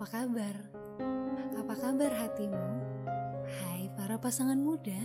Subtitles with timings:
[0.00, 0.56] apa kabar?
[1.60, 2.66] Apa kabar hatimu?
[3.44, 4.96] Hai para pasangan muda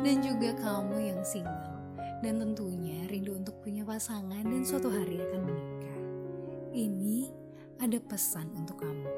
[0.00, 1.76] dan juga kamu yang single
[2.24, 5.98] dan tentunya rindu untuk punya pasangan dan suatu hari akan menikah.
[6.72, 7.28] Ini
[7.84, 9.12] ada pesan untuk kamu.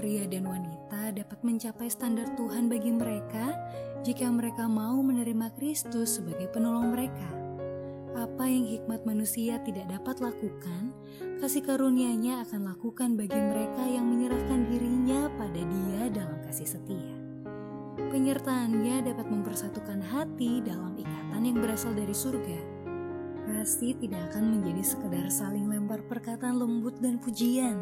[0.00, 3.60] Pria dan wanita dapat mencapai standar Tuhan bagi mereka
[4.08, 7.47] jika mereka mau menerima Kristus sebagai penolong mereka.
[8.18, 10.90] Apa yang hikmat manusia tidak dapat lakukan,
[11.38, 17.14] kasih karunia-Nya akan lakukan bagi mereka yang menyerahkan dirinya pada Dia dalam kasih setia.
[17.94, 22.58] Penyertaannya dapat mempersatukan hati dalam ikatan yang berasal dari surga.
[23.46, 27.78] Pasti tidak akan menjadi sekedar saling lempar perkataan lembut dan pujian.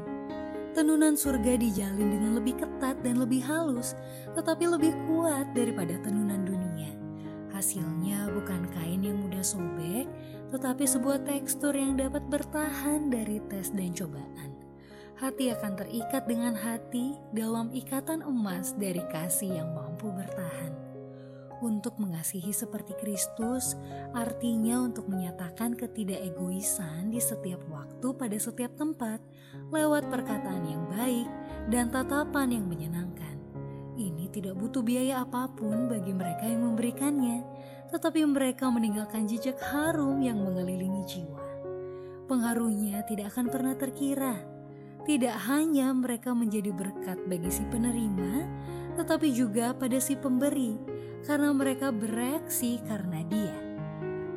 [0.77, 3.97] Tenunan surga dijalin dengan lebih ketat dan lebih halus,
[4.37, 6.66] tetapi lebih kuat daripada tenunan dunia.
[7.57, 10.05] Hasilnya bukan kain yang mudah sobek,
[10.53, 14.53] tetapi sebuah tekstur yang dapat bertahan dari tes dan cobaan.
[15.17, 20.77] Hati akan terikat dengan hati dalam ikatan emas dari kasih yang mampu bertahan.
[21.65, 23.73] Untuk mengasihi seperti Kristus,
[24.13, 29.25] artinya untuk menyatakan ketidakegoisan di setiap waktu pada setiap tempat,
[29.73, 31.25] lewat perkataan yang baik
[31.73, 33.26] dan tatapan yang menyenangkan.
[33.97, 37.41] Ini tidak butuh biaya apa pun bagi mereka yang memberikannya,
[37.89, 41.41] tetapi mereka meninggalkan jejak harum yang mengelilingi jiwa.
[42.29, 44.37] Pengaruhnya tidak akan pernah terkira.
[45.09, 48.45] Tidak hanya mereka menjadi berkat bagi si penerima,
[49.01, 50.77] tetapi juga pada si pemberi,
[51.25, 53.57] karena mereka bereaksi karena dia.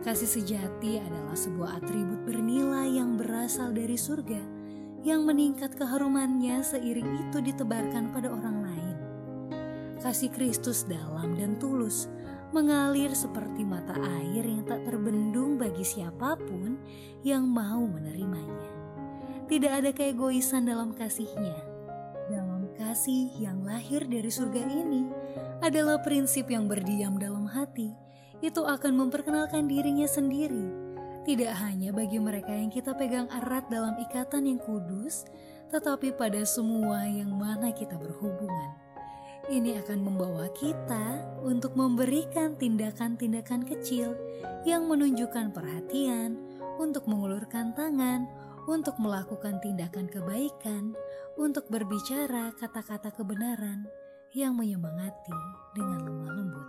[0.08, 4.40] Kasih sejati adalah sebuah atribut bernilai yang berasal dari surga,
[5.04, 8.69] yang meningkat keharumannya seiring itu ditebarkan pada orang lain
[10.00, 12.08] kasih Kristus dalam dan tulus,
[12.56, 16.80] mengalir seperti mata air yang tak terbendung bagi siapa pun
[17.22, 18.72] yang mau menerimanya.
[19.46, 21.58] Tidak ada keegoisan dalam kasihnya.
[22.30, 25.04] Dalam kasih yang lahir dari surga ini
[25.60, 27.92] adalah prinsip yang berdiam dalam hati.
[28.40, 30.90] Itu akan memperkenalkan dirinya sendiri.
[31.28, 35.28] Tidak hanya bagi mereka yang kita pegang erat dalam ikatan yang kudus,
[35.74, 38.89] tetapi pada semua yang mana kita berhubungan
[39.50, 44.14] ini akan membawa kita untuk memberikan tindakan-tindakan kecil
[44.62, 46.38] yang menunjukkan perhatian,
[46.78, 48.30] untuk mengulurkan tangan,
[48.70, 50.94] untuk melakukan tindakan kebaikan,
[51.34, 53.90] untuk berbicara kata-kata kebenaran
[54.38, 55.34] yang menyemangati
[55.74, 56.68] dengan lemah lembut.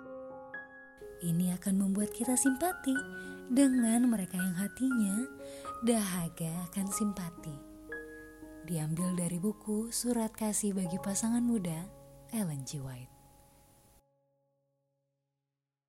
[1.20, 2.96] Ini akan membuat kita simpati
[3.52, 5.28] dengan mereka yang hatinya
[5.84, 7.56] dahaga akan simpati.
[8.64, 11.99] Diambil dari buku Surat Kasih bagi Pasangan Muda
[12.32, 12.78] Ellen G.
[12.78, 13.19] White.